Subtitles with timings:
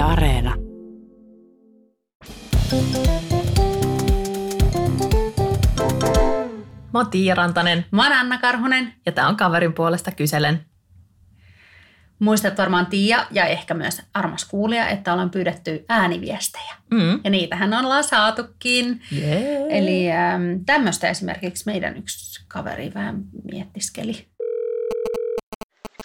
[0.00, 0.56] Yle Areena.
[6.92, 8.94] Mä oon Tiia Rantanen Mä oon Anna Karhunen.
[9.06, 10.60] ja tää on kaverin puolesta kyselen.
[12.18, 16.74] Muistat varmaan Tiia ja ehkä myös armas kuulija, että ollaan pyydetty ääniviestejä.
[16.90, 17.20] Mm.
[17.24, 19.02] Ja niitähän ollaan saatukin.
[19.12, 19.42] Yeah.
[19.68, 24.30] Eli ähm, tämmöistä esimerkiksi meidän yksi kaveri vähän miettiskeli.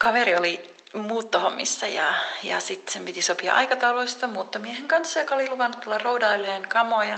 [0.05, 2.13] Kaveri oli muuttohommissa ja,
[2.43, 7.15] ja sitten sen piti sopia aikatauluista muuttomiehen kanssa, joka oli luvannut tulla roudaileen kamoja.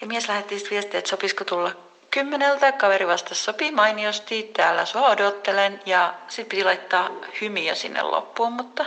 [0.00, 1.72] Ja mies lähetti sitten viestiä, että sopisiko tulla
[2.10, 2.72] kymmeneltä.
[2.72, 5.80] Kaveri vastasi, sopii mainiosti, täällä sua odottelen.
[5.86, 8.84] Ja sitten piti laittaa hymiö sinne loppuun, mutta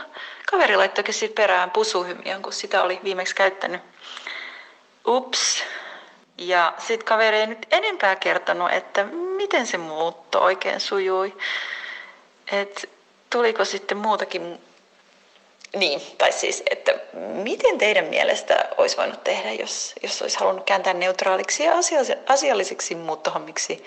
[0.51, 3.81] kaveri laittoikin sitten perään pusuhymiön, kun sitä oli viimeksi käyttänyt.
[5.07, 5.63] Ups.
[6.37, 9.03] Ja sitten kaveri ei nyt enempää kertonut, että
[9.37, 11.37] miten se muutto oikein sujui.
[12.51, 12.95] Et
[13.35, 14.59] tuliko sitten muutakin,
[15.76, 16.91] niin, tai siis, että
[17.43, 22.96] miten teidän mielestä olisi voinut tehdä, jos, jos olisi halunnut kääntää neutraaliksi ja asia- asialliseksi
[22.96, 23.84] muuttohommiksi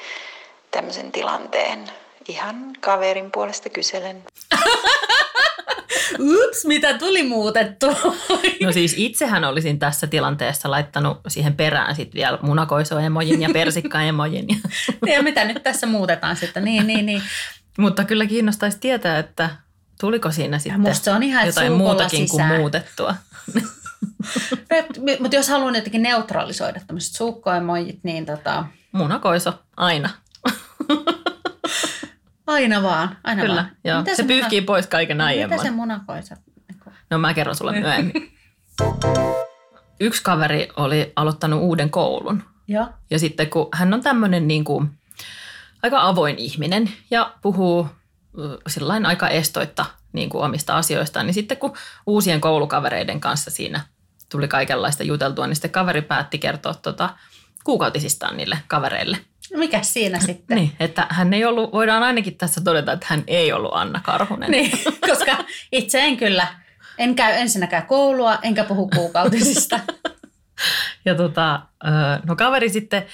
[0.70, 1.90] tämmöisen tilanteen?
[2.28, 4.22] Ihan kaverin puolesta kyselen.
[6.18, 7.86] Ups, mitä tuli muutettu?
[8.62, 14.46] No siis itsehän olisin tässä tilanteessa laittanut siihen perään sit vielä munakoisoemojin ja persikkaemojin.
[15.14, 16.64] ja mitä nyt tässä muutetaan sitten?
[16.64, 17.22] Niin, niin, niin.
[17.78, 19.50] Mutta kyllä kiinnostaisi tietää, että
[20.00, 22.48] tuliko siinä sitten musta se on ihan, jotain muutakin sisään.
[22.48, 23.14] kuin muutettua.
[25.20, 30.10] Mutta jos haluan jotenkin neutralisoida tämmöiset sukkoemojit, niin tota, Munakoiso, aina.
[32.46, 33.18] aina vaan.
[33.24, 33.70] Aina Kyllä, vaan.
[33.84, 33.98] joo.
[34.02, 35.58] Mitä Se pyyhkii pois kaiken Mitä aiemman.
[35.58, 36.36] se munakoisa?
[37.10, 38.32] No mä kerron sulle myöhemmin.
[40.00, 42.42] Yksi kaveri oli aloittanut uuden koulun.
[42.68, 42.88] Joo.
[43.10, 44.90] Ja sitten kun hän on tämmöinen niin kuin
[45.82, 47.88] aika avoin ihminen ja puhuu
[48.68, 51.76] sillain aika estoitta niin kuin omista asioistaan, niin sitten kun
[52.06, 53.80] uusien koulukavereiden kanssa siinä
[54.28, 57.10] tuli kaikenlaista juteltua, niin sitten kaveri päätti kertoa tota
[57.64, 59.16] kuukautisistaan niille kavereille.
[59.54, 60.56] Mikä siinä sitten?
[60.56, 64.50] Niin, että hän ei ollut, voidaan ainakin tässä todeta, että hän ei ollut Anna Karhunen.
[64.50, 64.70] Niin,
[65.10, 65.36] koska
[65.72, 66.46] itse en kyllä,
[66.98, 69.80] en käy ensinnäkään koulua, enkä puhu kuukautisista.
[71.04, 71.60] Ja tota,
[72.26, 73.06] no kaveri sitten,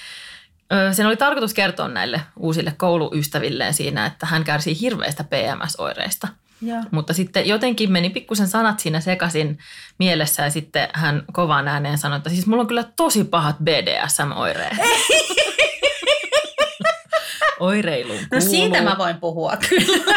[0.92, 6.28] sen oli tarkoitus kertoa näille uusille kouluystävilleen siinä, että hän kärsii hirveästä PMS-oireista.
[6.62, 6.82] Joo.
[6.90, 9.58] Mutta sitten jotenkin meni pikkusen sanat siinä sekaisin
[9.98, 14.76] mielessä ja sitten hän kovaan ääneen sanoi, että siis mulla on kyllä tosi pahat BDSM-oireet.
[17.60, 20.14] Oireiluun No siitä mä voin puhua kyllä.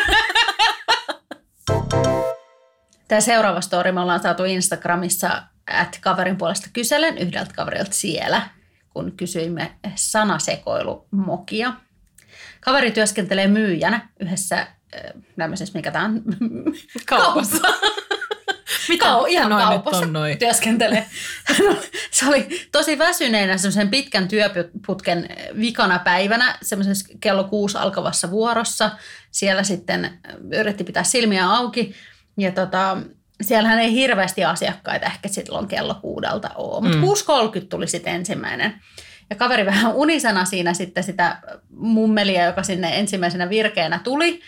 [3.08, 8.42] Tämä seuraava story me ollaan saatu Instagramissa at kaverin puolesta kyselen yhdeltä kaverilta siellä,
[8.98, 11.74] kun kysyimme sanasekoilumokia.
[12.62, 14.68] Kaveri työskentelee myyjänä yhdessä äh,
[15.38, 16.24] tämmöisessä, mikä tämä on?
[17.10, 17.68] Kaupassa.
[18.90, 19.06] Mitä?
[19.06, 20.36] Kau, ihan Noi nyt kaupassa on noi?
[20.36, 21.06] työskentelee.
[21.68, 21.76] No,
[22.12, 28.92] se oli tosi väsyneenä semmoisen pitkän työputken vikana päivänä, semmoisessa kello kuusi alkavassa vuorossa.
[29.32, 30.20] Siellä sitten
[30.60, 31.96] yritti pitää silmiä auki
[32.38, 32.98] ja tota,
[33.42, 37.04] siellähän ei hirveästi asiakkaita ehkä silloin kello kuudelta ole, mutta Mm.
[37.04, 37.60] mm.
[37.62, 38.82] 6.30 tuli sitten ensimmäinen.
[39.30, 41.38] Ja kaveri vähän unisana siinä sitten sitä
[41.70, 44.42] mummelia, joka sinne ensimmäisenä virkeenä tuli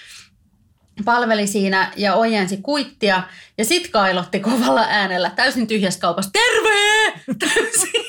[1.05, 3.23] palveli siinä ja ojensi kuittia
[3.57, 7.13] ja sit kailotti kovalla äänellä täysin tyhjässä kaupassa, terve!
[7.39, 8.05] Täysin.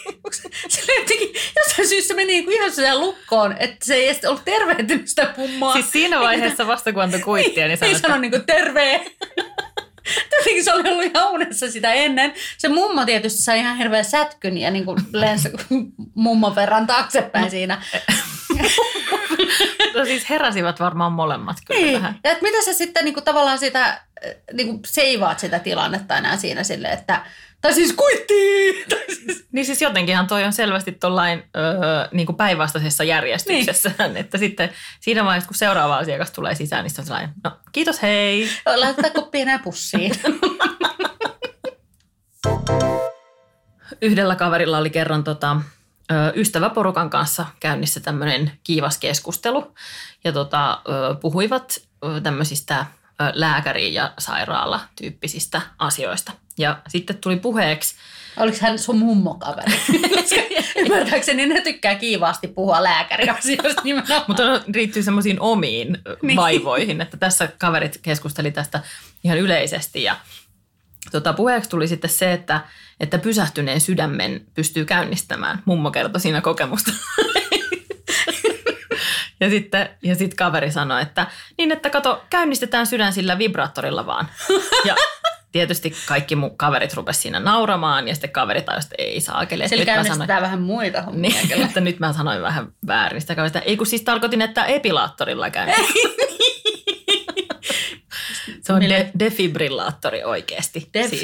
[0.69, 5.09] Se jotenkin, jossain syystä meni niinku ihan sellaiseen lukkoon, että se ei edes ollut tervehtinyt
[5.09, 5.73] sitä pummaa.
[5.73, 9.05] Siis siinä vaiheessa vasta kun antoi kuittia, niin sanoi, että sano niinku terve.
[10.37, 12.33] Jotenkin se oli ollut ihan unessa sitä ennen.
[12.59, 15.49] Se mummo tietysti sai ihan hirveän sätkyn ja niin lensi
[16.15, 17.83] mummon verran taaksepäin siinä.
[19.95, 21.95] no siis heräsivät varmaan molemmat kyllä Niin.
[21.95, 22.19] tähän.
[22.25, 23.99] Ja että mitä sä sitten niinku tavallaan sitä, äh,
[24.53, 27.23] niinku seivaat sitä tilannetta enää siinä silleen, että
[27.61, 28.35] tai siis kuitti!
[28.89, 31.65] Tai siis, Niin siis jotenkinhan toi on selvästi tuollain öö,
[32.13, 34.17] niin kuin päinvastaisessa järjestyksessä, niin.
[34.17, 38.03] että sitten siinä vaiheessa, kun seuraava asiakas tulee sisään, niin se on sellainen, no kiitos
[38.03, 38.49] hei.
[38.77, 40.13] laitetaan koppi enää pussiin.
[44.03, 45.57] Yhdellä kaverilla oli kerran tota,
[46.37, 49.75] ystäväporukan kanssa käynnissä tämmöinen kiivas keskustelu
[50.25, 50.83] ja tota,
[51.21, 51.79] puhuivat
[52.23, 52.87] tämmöisistä
[53.35, 56.33] lääkäri- ja sairaala-tyyppisistä asioista.
[56.61, 57.95] Ja sitten tuli puheeksi,
[58.37, 59.73] Oliko hän sun mummokaveri?
[60.77, 64.25] Ymmärtääkseni ne tykkää kiivaasti puhua lääkäriasioista nimenomaan.
[64.29, 66.37] mutta ne riittyy semmoisiin omiin Niin.
[66.37, 68.81] vaivoihin, että tässä kaverit keskusteli tästä
[69.25, 70.17] ihan yleisesti ja
[71.13, 72.61] tota, puheeksi tuli sitten se, että,
[73.01, 75.63] että pysähtyneen sydämen pystyy käynnistämään.
[75.65, 76.93] Mummo kertoi siinä kokemusta.
[79.43, 81.27] Ja sitten ja sit kaveri sanoi, että
[81.59, 84.29] niin, että kato, käynnistetään sydän sillä vibraattorilla vaan.
[84.85, 84.97] Ja
[85.53, 89.21] tietysti kaikki mun kaverit rupesivat siinä nauramaan ja sitten kaverit tajusivat, että ei
[89.71, 91.31] Nyt mä käynnistetään sanoin, vähän muita hommia.
[91.31, 91.67] niin, kyllä.
[91.67, 93.61] että nyt mä sanoin vähän väärin sitä kaverista.
[93.61, 95.69] Ei kun siis tarkoitin, että epilaattorilla käy.
[98.63, 100.91] Se on de- defibrillaattori oikeasti.
[101.09, 101.23] Siis.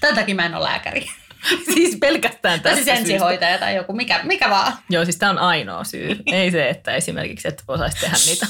[0.00, 1.06] Tämän takia mä en ole lääkäri.
[1.74, 3.12] siis pelkästään Tai tästä siis syystä.
[3.14, 4.72] ensihoitaja tai joku, mikä, mikä vaan.
[4.90, 6.16] Joo, siis tämä on ainoa syy.
[6.26, 8.46] Ei se, että esimerkiksi et osaisi tehdä niitä.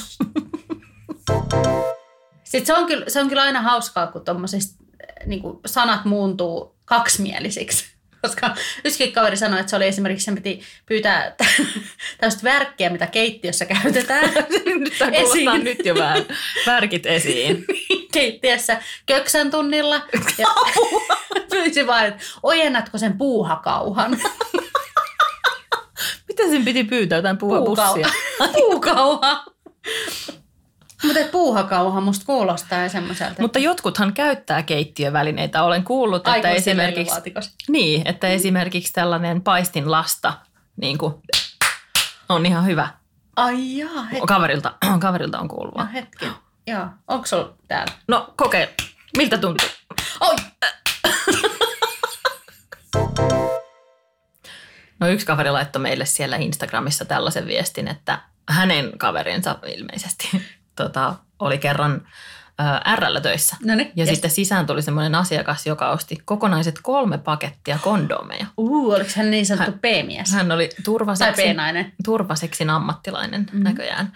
[2.43, 4.83] Sitten se on kyllä, se on kyllä aina hauskaa, kun tuommoisista
[5.25, 7.85] niin sanat muuntuu kaksimielisiksi.
[8.21, 8.55] Koska
[8.85, 11.35] yksikin kaveri sanoi, että se oli esimerkiksi, se piti pyytää
[12.19, 14.29] tällaista värkkiä, mitä keittiössä käytetään.
[14.79, 15.63] nyt tämä kuulostaa Esiin.
[15.63, 16.25] nyt jo vähän
[16.65, 17.65] värkit esiin.
[18.11, 20.01] keittiössä köksän tunnilla.
[20.37, 20.47] Ja
[21.51, 24.17] pyysi vaan, että ojennatko sen puuhakauhan?
[26.27, 27.17] Mitä sen piti pyytää?
[27.17, 28.09] Jotain puuhapussia?
[28.53, 29.45] Puukauha.
[31.03, 33.41] Mutta puuhakauha musta kuulostaa semmoiselta.
[33.41, 35.63] Mutta jotkuthan käyttää keittiövälineitä.
[35.63, 37.21] Olen kuullut, että esimerkiksi,
[37.67, 40.33] niin, että esimerkiksi tällainen paistinlasta
[40.81, 41.13] niin kuin,
[42.29, 42.87] on ihan hyvä.
[43.35, 44.27] Ai jaa, hetki.
[44.27, 45.83] Kaverilta, kaverilta on kuulua.
[45.83, 46.25] No, hetki.
[46.67, 47.93] Joo, onko sulla täällä?
[48.07, 48.73] No kokeile.
[49.17, 49.67] Miltä tuntuu?
[50.19, 50.35] Oi!
[54.99, 58.19] No yksi kaveri laittoi meille siellä Instagramissa tällaisen viestin, että
[58.49, 60.41] hänen kaverinsa ilmeisesti
[60.83, 62.07] tota, oli kerran
[62.95, 63.55] RL töissä.
[63.65, 63.91] No niin.
[63.95, 68.45] Ja sitten sisään tuli semmoinen asiakas, joka osti kokonaiset kolme pakettia kondomeja.
[68.57, 70.31] Uu, oliko hän niin sanottu P-mies?
[70.31, 73.49] Hän oli Tai turvaseksin, ammattilainen Mhm.
[73.51, 73.63] mm-hmm.
[73.63, 74.11] näköjään.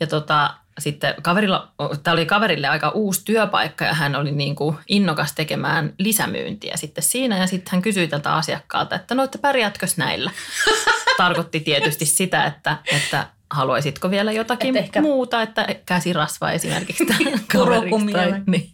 [0.00, 1.72] Ja tota, sitten kaverilla,
[2.02, 7.04] tämä oli kaverille aika uusi työpaikka ja hän oli niin kuin innokas tekemään lisämyyntiä sitten
[7.04, 7.38] siinä.
[7.38, 10.30] Ja sitten hän kysyi tältä asiakkaalta, että no, että pärjätkös näillä?
[11.16, 17.06] Tarkoitti tietysti sitä, että, että haluaisitko vielä jotakin Et ehkä- muuta, että käsirasva esimerkiksi
[17.52, 18.72] kaveriksi tai niin,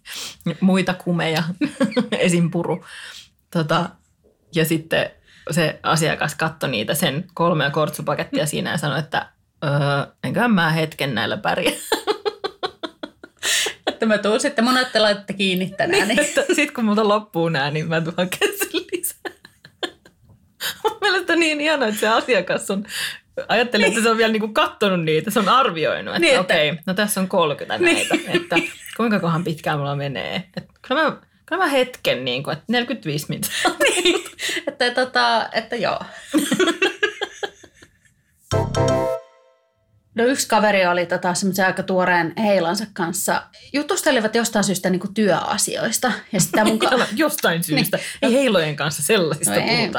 [0.61, 1.43] muita kumeja,
[2.19, 2.51] esim.
[2.51, 2.85] puru.
[3.51, 3.91] Tota,
[4.55, 5.11] ja sitten
[5.51, 9.29] se asiakas katsoi niitä sen kolmea kortsupakettia siinä ja sanoi, että
[9.65, 9.71] öö,
[10.25, 11.75] enköhän mä hetken näillä pärjää.
[13.87, 16.09] Että mä tuun sitten, olette laitatte kiinni tänään.
[16.09, 16.27] Niin.
[16.47, 19.33] Sitten kun multa loppuu nää, niin mä tuon hakemaan sen lisää.
[20.85, 22.85] Mun mielestä niin ihana, että se asiakas on,
[23.49, 26.55] ajattelin, että se on vielä niinku kattonut niitä, se on arvioinut, että Niin, niin, että-
[26.55, 28.08] okei, no tässä on 30 Niin.
[28.08, 28.56] näitä, että
[28.96, 30.37] kuinka kohan pitkään mulla menee.
[30.56, 33.70] Että kyllä, mä, kyllä mä hetken, niin kuin, että 45 minuuttia.
[33.84, 34.25] Niin.
[34.69, 36.00] että, tota, että joo.
[40.14, 43.43] No yksi kaveri oli tota, semmoisen aika tuoreen heilansa kanssa.
[43.73, 46.12] Jutustelivat jostain syystä niin kuin työasioista.
[46.32, 47.99] Ja sitten mun ka- Jostain syystä.
[48.23, 49.90] Ei heilojen kanssa sellaisista No ei.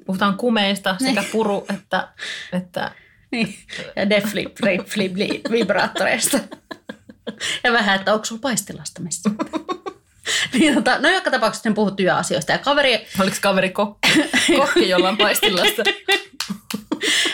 [0.00, 0.06] Puhuta.
[0.06, 1.32] Puhutaan kumeista, sekä Niin.
[1.32, 2.08] puru että,
[2.52, 2.92] että
[3.30, 3.54] niin,
[3.96, 5.12] ja deflip, flip, flip,
[5.50, 6.38] vibraattoreista.
[7.64, 9.30] ja vähän, että onko sulla paistilasta missä?
[10.54, 12.52] niin, tota, no joka tapauksessa ne puhuu työasioista.
[12.52, 14.08] Ja kaveri, oliko kaveri kokki,
[14.56, 15.82] kokki jolla on paistilasta.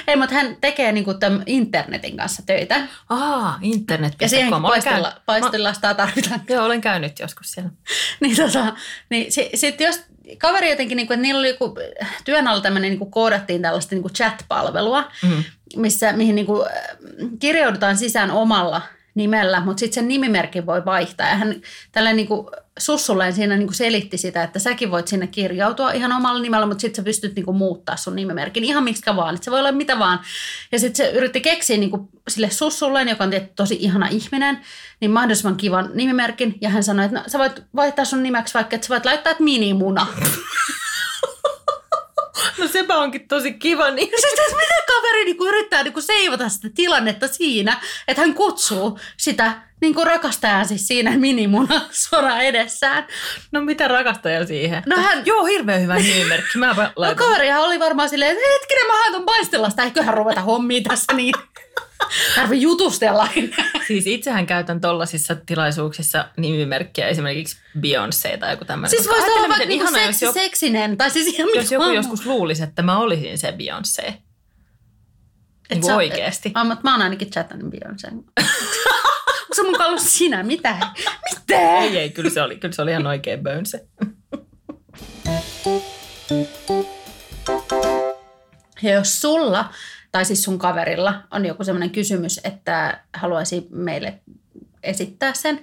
[0.06, 2.80] ei, mutta hän tekee niin kuin tämän internetin kanssa töitä.
[3.08, 4.12] Aa, internet.
[4.20, 4.50] Ja siihen
[4.84, 6.40] käynyt- paistilastaa tarvitaan.
[6.48, 7.70] Joo, olen käynyt joskus siellä.
[8.20, 8.72] niin tota,
[9.10, 10.00] niin si, sit jos
[10.38, 11.74] kaveri jotenkin, niin kuin, että niillä oli joku,
[12.24, 15.44] työn alla tämmöinen, niin kuin koodattiin tällaista niin kuin chat-palvelua, Mm.
[15.76, 16.96] missä, mihin niin kuin, äh,
[17.38, 18.82] kirjaudutaan sisään omalla
[19.16, 21.28] nimellä, mutta sitten sen nimimerkin voi vaihtaa.
[21.28, 21.54] Ja hän
[21.92, 22.46] tällä niin kuin
[22.78, 26.80] sussulleen siinä niin kuin selitti sitä, että säkin voit sinne kirjautua ihan omalla nimellä, mutta
[26.80, 29.34] sitten sä pystyt niin kuin muuttaa sun nimimerkin ihan miksi vaan.
[29.34, 30.20] Että se voi olla mitä vaan.
[30.72, 34.60] Ja sitten se yritti keksiä niin kuin sille sussulleen, joka on tietysti tosi ihana ihminen,
[35.00, 36.54] niin mahdollisimman kivan nimimerkin.
[36.60, 39.30] Ja hän sanoi, että no, sä voit vaihtaa sun nimeksi vaikka, että sä voit laittaa,
[39.30, 40.06] että minimuna.
[42.58, 43.90] No sepä onkin tosi kiva.
[43.90, 44.10] Niin.
[44.12, 48.98] Ja sitten että miten kaveri niinku yrittää niinku seivata sitä tilannetta siinä, että hän kutsuu
[49.16, 53.06] sitä niinku rakastajan siis siinä minimuna suoraan edessään.
[53.52, 54.82] No mitä rakastaja siihen?
[54.86, 56.58] No hän- Joo, hirveän hyvä nimimerkki.
[56.58, 60.82] Mä No kaverihan oli varmaan silleen, että hetkinen mä haen ton paistelasta, eiköhän ruveta hommiin
[60.84, 61.34] tässä niin.
[62.36, 63.28] Tarvii jutustella.
[63.86, 68.90] Siis itsehän käytän tollasissa tilaisuuksissa nimimerkkiä esimerkiksi Beyoncé tai joku tämmöinen.
[68.90, 71.90] Siis voisi olla vaikka niinku ihana, jos seksi, joku, seksinen, tai siis ihan jos joku
[71.90, 74.06] joskus luulisi, että mä olisin se Beyoncé.
[75.70, 76.50] Et Niin sä- oikeesti.
[76.54, 78.12] Ah, mutta mä oon ainakin chatannut Beyoncé.
[79.42, 80.42] Onko se mukaan ollut sinä?
[80.42, 80.76] Mitä?
[81.34, 81.78] Mitä?
[81.80, 83.86] Ei, ei, kyllä se oli, kyllä se oli ihan oikein Beyoncé.
[88.82, 89.70] Ja jos sulla
[90.16, 94.20] tai siis sun kaverilla on joku sellainen kysymys, että haluaisi meille
[94.82, 95.60] esittää sen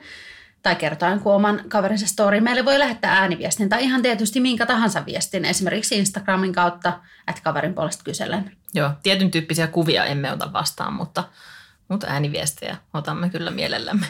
[0.63, 5.05] tai kertoa jonkun oman kaverinsa story, meille voi lähettää ääniviestin tai ihan tietysti minkä tahansa
[5.05, 8.51] viestin, esimerkiksi Instagramin kautta, että kaverin puolesta kysellen.
[8.73, 11.23] Joo, tietyn tyyppisiä kuvia emme ota vastaan, mutta,
[11.87, 14.05] mutta ääniviestejä otamme kyllä mielellämme.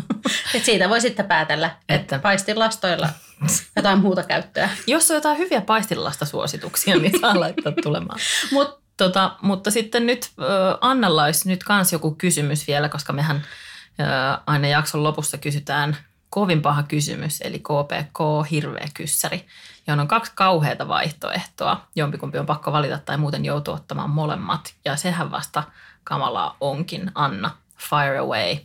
[0.54, 3.08] Et siitä voi sitten päätellä, että, Että- että paistilastoilla
[3.76, 4.68] jotain muuta käyttöä.
[4.86, 8.18] Jos on jotain hyviä paistilasta suosituksia, niin saa laittaa tulemaan.
[8.52, 10.44] Mutta Tota, mutta sitten nyt ö,
[10.80, 14.02] Annalla olisi nyt kans joku kysymys vielä, koska mehän ö,
[14.46, 15.96] aina jakson lopussa kysytään
[16.30, 19.46] kovin paha kysymys, eli KPK hirveä kyssäri,
[19.86, 21.86] johon on kaksi kauheata vaihtoehtoa.
[21.96, 24.74] Jompikumpi on pakko valita tai muuten joutuu ottamaan molemmat.
[24.84, 25.62] Ja sehän vasta
[26.04, 27.10] kamalaa onkin.
[27.14, 28.56] Anna, fire away,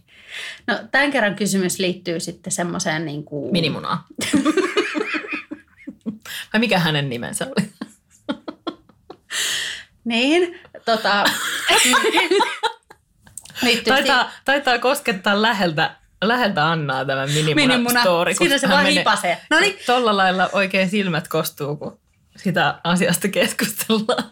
[0.67, 3.51] no, tämän kerran kysymys liittyy sitten semmoiseen niin kuin...
[3.51, 4.07] minimunaa.
[6.53, 7.70] Vai mikä hänen nimensä oli?
[10.03, 11.23] Niin, tota...
[13.63, 18.01] liittyy Taitaa, taitaa koskettaa läheltä, läheltä Annaa tämä minimuna, Minimuna.
[18.01, 18.33] story.
[18.33, 19.41] Siinä se vaan hipasee.
[19.49, 19.79] No niin.
[19.85, 21.99] Tolla lailla oikein silmät kostuu, kun
[22.37, 24.23] sitä asiasta keskustellaan.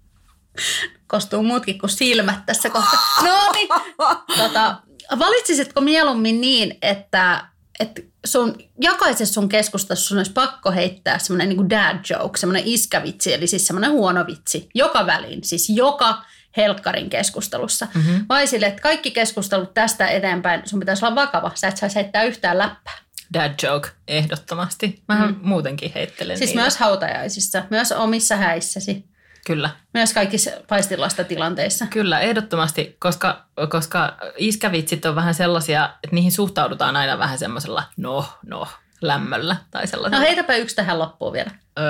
[1.06, 3.00] kostuu muutkin kuin silmät tässä kohtaa.
[3.22, 3.68] No niin.
[4.36, 4.76] Tota,
[5.18, 7.44] valitsisitko mieluummin niin, että,
[7.80, 13.34] että sun, jokaisessa sun keskustassa sun olisi pakko heittää semmoinen niin dad joke, semmoinen iskävitsi,
[13.34, 16.22] eli siis semmoinen huono vitsi, joka väliin, siis joka
[16.56, 17.86] helkkarin keskustelussa.
[17.94, 18.26] Mm-hmm.
[18.28, 22.22] Vai sille, että kaikki keskustelut tästä eteenpäin, sun pitäisi olla vakava, sä et saisi heittää
[22.22, 22.98] yhtään läppää.
[23.34, 25.02] Dad joke, ehdottomasti.
[25.08, 25.38] Mähän mm.
[25.42, 26.60] muutenkin heittelen Siis niitä.
[26.60, 29.04] myös hautajaisissa, myös omissa häissäsi,
[29.48, 31.86] Kyllä, myös kaikissa paistilasta tilanteissa.
[31.86, 38.24] kyllä, ehdottomasti, koska, koska iskävitsit on vähän sellaisia, että niihin suhtaudutaan aina vähän semmoisella no,
[38.46, 38.66] no,
[39.02, 40.24] lämmöllä tai No sellaisella.
[40.24, 41.50] heitäpä yksi tähän loppuun vielä.
[41.78, 41.84] Öö,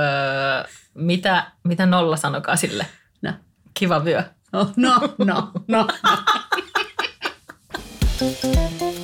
[0.95, 2.87] mitä, mitä nolla sanokaa sille?
[3.23, 3.33] No.
[3.75, 4.23] Kiva vyö.
[4.53, 5.89] No, no, no, no.